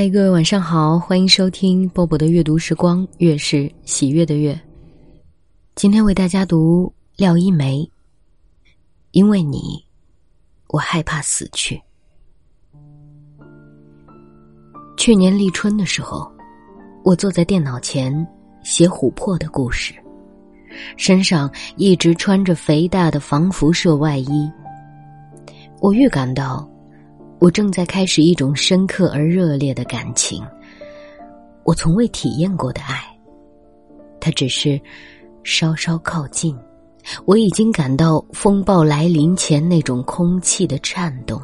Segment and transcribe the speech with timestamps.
[0.00, 4.56] 嗨，各位晚上好，欢迎收听波波的阅读时光，月是喜悦的月。
[5.74, 7.84] 今天为大家读廖一梅。
[9.10, 9.84] 因为你，
[10.68, 11.82] 我害怕死去。
[14.96, 16.30] 去年立春的时候，
[17.02, 18.24] 我坐在电脑前
[18.62, 19.92] 写琥珀的故事，
[20.96, 24.48] 身上一直穿着肥大的防辐射外衣。
[25.80, 26.70] 我预感到。
[27.40, 30.44] 我正在开始一种深刻而热烈的感情，
[31.62, 33.04] 我从未体验过的爱。
[34.20, 34.80] 它只是
[35.44, 36.56] 稍稍靠近，
[37.24, 41.40] 我已经感到风暴来临前那种空气的颤动。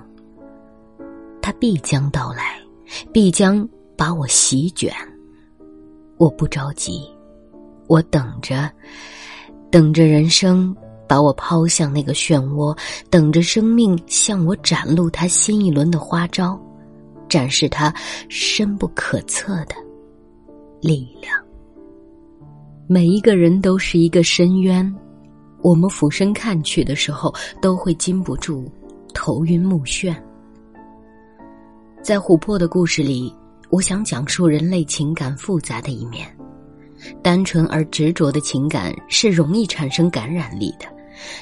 [1.41, 2.59] 它必将到来，
[3.12, 4.92] 必将把我席卷。
[6.16, 7.09] 我不着急，
[7.87, 8.68] 我等着，
[9.70, 10.74] 等着人生。
[11.14, 12.77] 把我抛向那个漩涡，
[13.09, 16.60] 等着生命向我展露它新一轮的花招，
[17.28, 17.95] 展示它
[18.28, 19.77] 深不可测的
[20.80, 21.32] 力量。
[22.88, 24.92] 每一个人都是一个深渊，
[25.62, 28.68] 我们俯身看去的时候，都会禁不住
[29.15, 30.12] 头晕目眩。
[32.02, 33.32] 在琥珀的故事里，
[33.70, 36.26] 我想讲述人类情感复杂的一面。
[37.23, 40.92] 单纯而执着的情感是容易产生感染力的。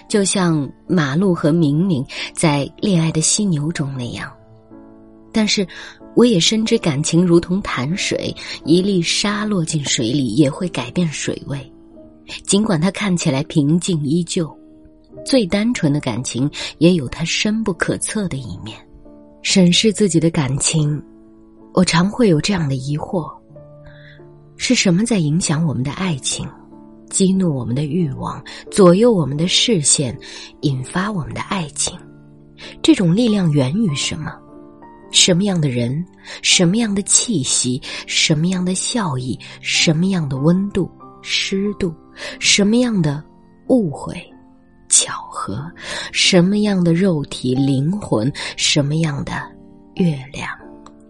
[0.09, 4.31] 就像马路和明明在恋爱的犀牛中那样，
[5.33, 5.67] 但是
[6.15, 8.34] 我也深知感情如同潭水，
[8.65, 11.73] 一粒沙落进水里也会改变水位。
[12.45, 14.55] 尽管它看起来平静依旧，
[15.25, 18.78] 最单纯的感情也有它深不可测的一面。
[19.43, 21.03] 审视自己的感情，
[21.75, 23.28] 我常会有这样的疑惑：
[24.56, 26.48] 是什么在影响我们的爱情？
[27.13, 30.19] 激怒我们的欲望，左右我们的视线，
[30.63, 31.97] 引发我们的爱情。
[32.83, 34.33] 这种力量源于什么？
[35.11, 36.03] 什么样的人？
[36.41, 37.81] 什么样的气息？
[38.07, 39.39] 什么样的笑意？
[39.61, 40.91] 什么样的温度、
[41.21, 41.95] 湿度？
[42.41, 43.23] 什么样的
[43.69, 44.17] 误会、
[44.89, 45.71] 巧合？
[46.12, 48.33] 什么样的肉体、灵魂？
[48.56, 49.33] 什么样的
[49.97, 50.49] 月亮、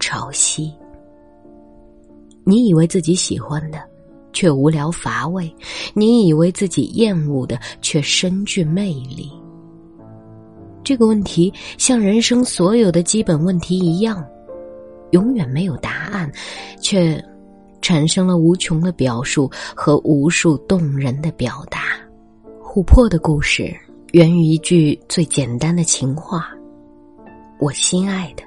[0.01, 0.69] 潮汐？
[2.45, 3.92] 你以为自己喜欢的？
[4.33, 5.55] 却无聊乏味，
[5.93, 9.31] 你以为自己厌恶的，却深具魅力。
[10.83, 14.21] 这个问题像人生所有的基本问题一样，
[15.11, 16.29] 永远没有答案，
[16.81, 17.23] 却
[17.81, 21.79] 产生了无穷的表述和无数动人的表达。
[22.61, 23.73] 琥珀的故事
[24.11, 26.49] 源于一句最简单的情话
[27.61, 28.43] ：“我心爱的。”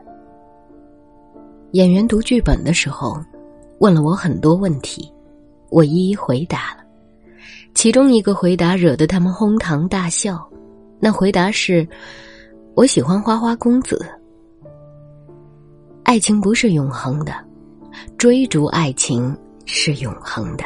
[1.72, 3.18] 演员读剧本的时候，
[3.78, 5.10] 问了我很多问题。
[5.69, 6.84] 我一一回答了，
[7.75, 10.47] 其中一个回答惹得他们哄堂大笑。
[10.99, 11.87] 那回答是
[12.75, 14.04] ：“我喜欢花花公子。”
[16.04, 17.34] 爱情不是永恒的，
[18.16, 20.65] 追逐爱情是永恒的。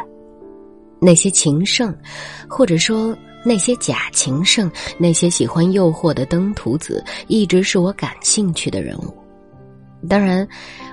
[1.00, 1.96] 那些情圣，
[2.46, 9.14] 或者说那些假情圣，那些喜欢诱惑的登徒子，一直是我感兴趣的人物。
[10.08, 10.46] 当然，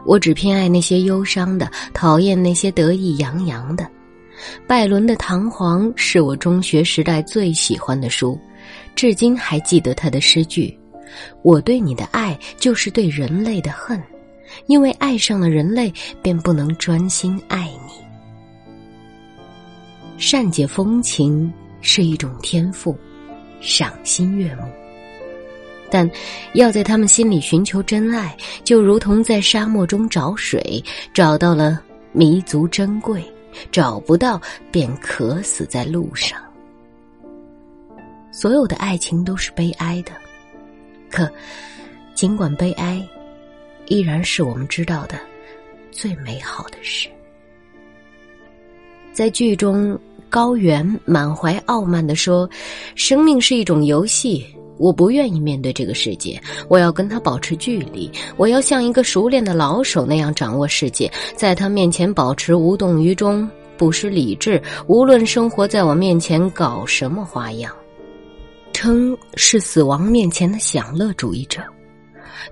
[0.05, 3.85] 我只偏爱那些忧伤的，讨厌那些得意洋洋的。
[4.67, 8.39] 拜伦的《唐璜》是我中学时代最喜欢的书，
[8.95, 10.77] 至今还记得他的诗句
[11.43, 14.01] ：“我对你的爱就是对人类的恨，
[14.67, 17.93] 因为爱上了人类，便不能专心爱你。”
[20.17, 22.97] 善解风情是一种天赋，
[23.61, 24.63] 赏心悦目，
[25.91, 26.09] 但
[26.53, 30.83] 要在他们心里寻求真爱，就如同在沙漠中找水，
[31.13, 31.79] 找到了
[32.11, 33.23] 弥足珍贵。
[33.71, 34.41] 找不到，
[34.71, 36.39] 便渴死在路上。
[38.31, 40.11] 所有的爱情都是悲哀的，
[41.09, 41.31] 可
[42.13, 43.01] 尽管悲哀，
[43.87, 45.19] 依然是我们知道的
[45.91, 47.09] 最美好的事。
[49.11, 52.47] 在剧中，高原满怀傲慢的说
[52.93, 54.45] ：“生命是一种游戏。”
[54.77, 64.61] 我不愿意面对这个世界，我要跟他保持距离，我要像一个熟练的老手那样掌握世界，在他面前保持无动于衷，不失理智。
[64.87, 67.73] 无论生活在我面前搞什么花样，
[68.73, 71.61] 称是死亡面前的享乐主义者。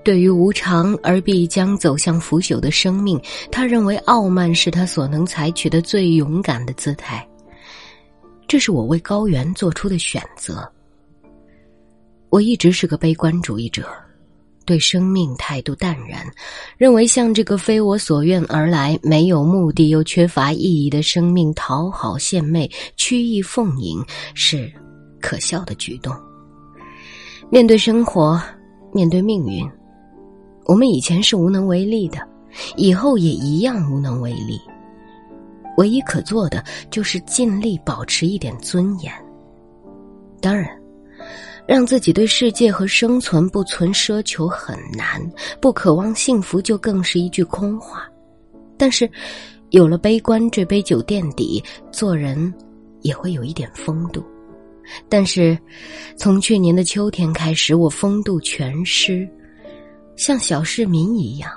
[0.04, 3.20] 对于无常而必将走向腐朽的生命，
[3.52, 7.26] 他认为傲慢是他所能采取的最勇敢的姿态。
[8.48, 10.68] 这是我为高原做出的选择。
[12.36, 13.88] 我一直是个悲观主义者，
[14.66, 16.30] 对生命态度淡然，
[16.76, 24.04] 认为向这个非我所愿而来、没有目的又缺乏意义的生命讨好献媚、曲意奉迎
[24.34, 24.70] 是
[25.22, 26.14] 可笑的举动。
[27.50, 28.38] 面对生活，
[28.92, 29.66] 面对命运，
[30.66, 32.20] 我们以前是无能为力的，
[32.76, 34.60] 以后也一样无能为力。
[35.78, 36.62] 唯一可做的
[36.92, 39.10] 就是尽力保持一点尊严。
[40.42, 40.78] 当然，
[41.68, 45.22] 让自己对世界和生存不存奢求很难，
[45.60, 48.08] 不渴望幸福就更是一句空话。
[48.78, 49.10] 但是，
[49.72, 52.54] 有了悲观这杯酒垫底，做人
[53.02, 54.24] 也会有一点风度。
[55.10, 55.58] 但是，
[56.16, 59.28] 从去年的秋天开始，我风度全失，
[60.16, 61.52] 像小市民一样。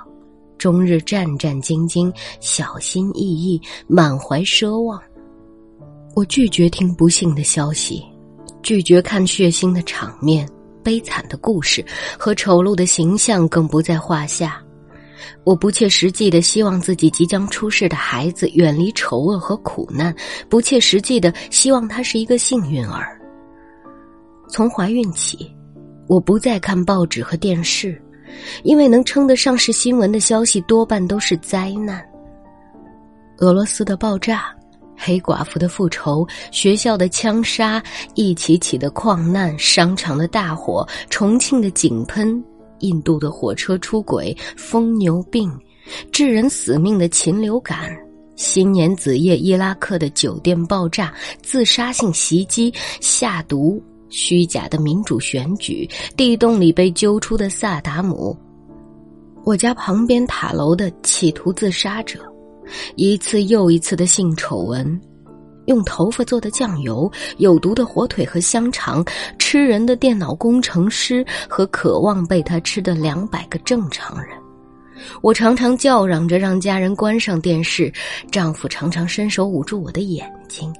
[0.57, 5.01] 终日战战兢兢、小心翼翼、满怀奢望。
[6.15, 8.03] 我拒绝听不幸的消息，
[8.69, 10.47] 拒绝看血腥的场面、
[10.83, 11.83] 悲惨的故事
[12.19, 14.61] 和丑陋的形象，更不在话下。
[15.43, 20.15] 我不切实际的希望自己即将出世的孩子远离丑恶和苦难，
[20.47, 23.19] 不切实际的希望他是一个幸运儿。
[24.51, 25.51] 从怀孕起，
[26.07, 27.99] 我不再看报纸和电视。
[28.61, 32.07] 因为能称得上是新闻的消息，多半都是灾难。
[33.39, 34.55] 俄罗斯的爆炸，
[34.99, 37.81] 黑寡妇的复仇，学校的枪杀，
[38.15, 42.43] 一起起的矿难，商场的大火，重庆的井喷，
[42.79, 45.49] 印度的火车出轨，疯牛病，
[46.11, 47.97] 致人死命的禽流感，
[48.35, 53.81] 新年子夜伊拉克的酒店爆炸，自杀性袭击，下毒。
[54.11, 55.87] 虚假的民主选举，
[56.17, 58.35] 地洞里被揪出的萨达姆，
[59.43, 62.19] 我家旁边塔楼的企图自杀者，
[62.95, 64.99] 一次又一次的性丑闻，
[65.65, 69.03] 用头发做的酱油，有毒的火腿和香肠，
[69.37, 74.37] 吃人的电脑工程师和渴望被他吃的两百个正常人。
[75.21, 77.91] 我常常叫嚷着让家人关上电视，
[78.31, 80.73] 丈夫常常伸手捂住我的眼睛。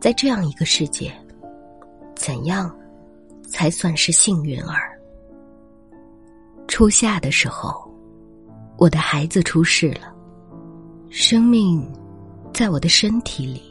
[0.00, 1.12] 在这样一个世界。
[2.14, 2.74] 怎样，
[3.46, 4.98] 才算是幸运儿？
[6.66, 7.85] 初夏的时候，
[8.78, 10.12] 我的孩子出世了，
[11.08, 11.82] 生命
[12.52, 13.62] 在我的身体里，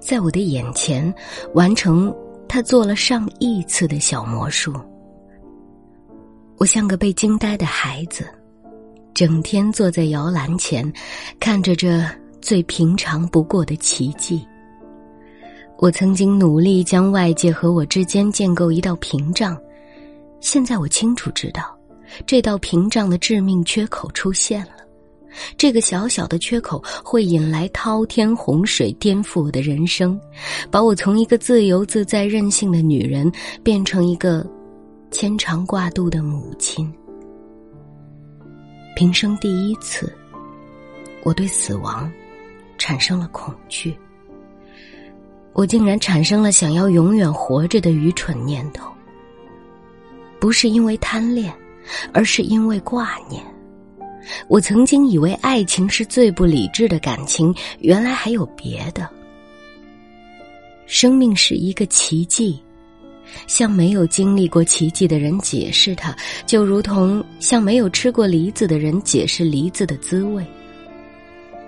[0.00, 1.12] 在我的眼前，
[1.54, 2.14] 完成
[2.48, 4.74] 他做了上亿次的小魔术。
[6.58, 8.26] 我像个被惊呆的孩子，
[9.14, 10.92] 整天坐在摇篮前，
[11.40, 12.04] 看着这
[12.40, 14.46] 最平常不过的奇迹。
[15.78, 19.58] 我曾经努力将外界和我之间建构一道屏障，
[20.40, 21.73] 现在我清楚知道，
[22.26, 24.72] 这道屏障的致命缺口出现了。
[25.56, 30.18] 这个小小的缺口会引来滔天洪水，颠覆我的人生，
[30.70, 33.30] 把我从一个自由自在、任性的女人
[33.62, 34.46] 变成一个
[35.10, 36.88] 牵肠挂肚的母亲。
[38.94, 40.12] 平生第一次，
[41.24, 42.08] 我对死亡
[42.78, 43.92] 产生了恐惧。
[45.52, 48.88] 我竟然产生了想要永远活着的愚蠢念头，
[50.38, 51.52] 不是因为贪恋，
[52.12, 53.42] 而是因为挂念。
[54.48, 59.08] 我曾经以为爱情是最不理智的感情，原来还有别的。
[60.86, 62.58] 生命是一个奇迹，
[63.46, 66.14] 向没有经历过奇迹的人解释它，
[66.46, 70.44] 就如同向没有吃过梨子的人解释梨子的滋味。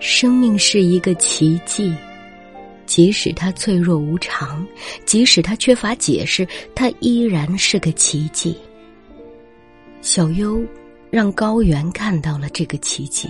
[0.00, 1.94] 生命是一个奇迹。
[2.86, 4.64] 即使它脆弱无常，
[5.04, 8.56] 即使它缺乏解释，它依然是个奇迹。
[10.06, 10.64] 小优
[11.11, 13.29] 让高原看到了这个奇迹，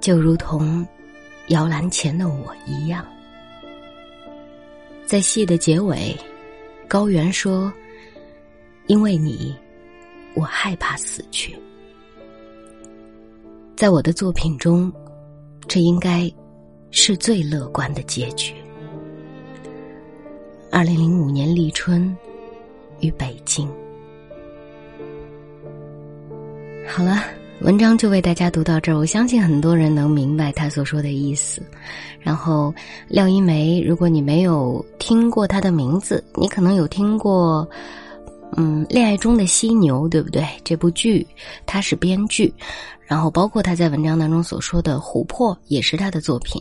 [0.00, 0.86] 就如同
[1.48, 3.04] 摇篮前的我一样。
[5.04, 6.16] 在戏的结尾，
[6.86, 7.72] 高原说
[8.86, 9.52] ：“因为你，
[10.36, 11.58] 我害怕死去。”
[13.74, 14.92] 在我的作品中，
[15.66, 16.32] 这应该。
[16.92, 18.52] 是最乐观的结局。
[20.72, 22.16] 二零零五年立春，
[22.98, 23.70] 于北京。
[26.88, 27.22] 好了，
[27.60, 28.96] 文章就为大家读到这儿。
[28.96, 31.62] 我相信很多人能明白他所说的意思。
[32.20, 32.74] 然后，
[33.08, 37.66] 廖一梅，如果你没有听过他的名字，你可能有听过，
[38.56, 40.46] 嗯，《恋爱中的犀牛》，对不对？
[40.64, 41.26] 这部剧，
[41.64, 42.52] 他是编剧。
[43.06, 46.60] 然后，包括他在文章当中所说的《琥珀》也是他的作品，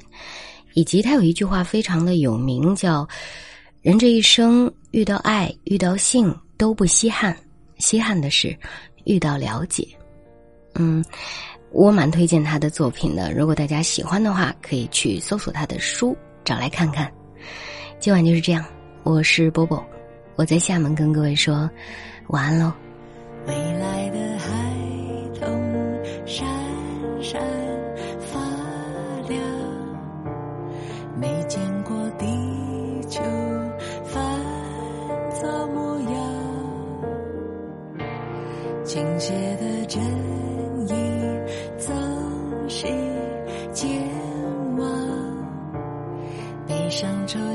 [0.73, 3.07] 以及他有一句话非常的有名，叫
[3.81, 7.35] “人这一生遇到爱、遇到性都不稀罕，
[7.79, 8.55] 稀罕的是
[9.03, 9.85] 遇到了解。”
[10.75, 11.03] 嗯，
[11.71, 13.33] 我蛮推荐他的作品的。
[13.33, 17.11] 如果大家喜欢的话，可以去搜索他的书找来看看。
[17.99, 18.63] 今晚就是这样，
[19.03, 19.83] 我是波波，
[20.35, 21.69] 我在厦门跟各位说
[22.27, 22.71] 晚安喽。
[23.47, 24.47] 未来的孩
[25.39, 25.69] 童。
[26.25, 26.45] 闪
[27.21, 27.68] 闪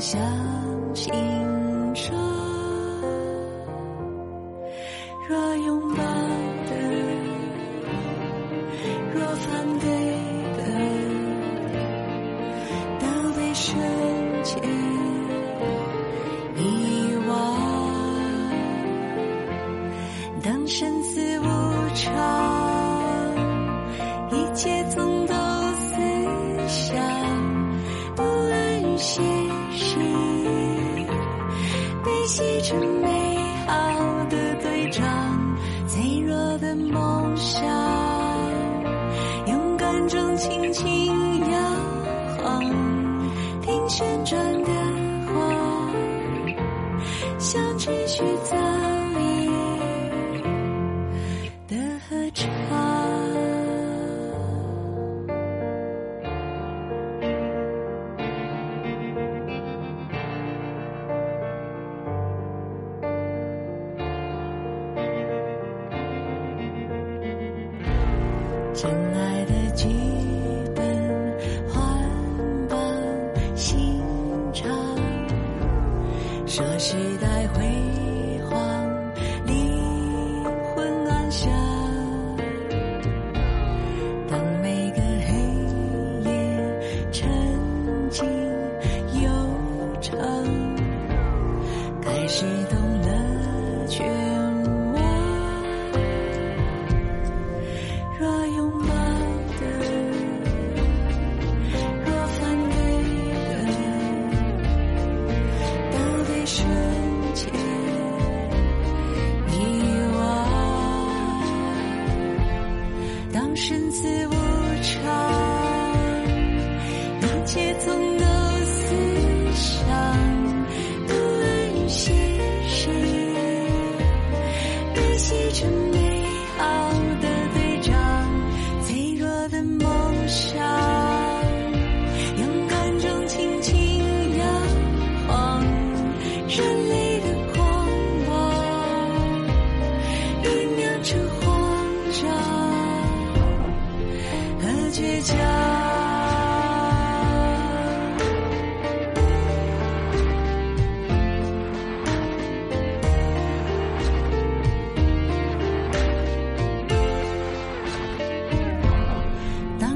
[0.04, 0.43] 下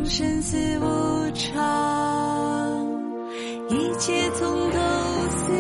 [0.09, 1.63] 生死无常，
[3.69, 4.79] 一切从头
[5.37, 5.53] 思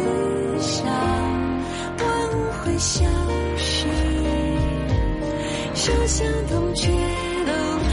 [0.58, 2.32] 想，万物
[2.64, 3.04] 会消
[3.58, 3.86] 失，
[5.74, 6.90] 受相同却
[7.46, 7.87] 都。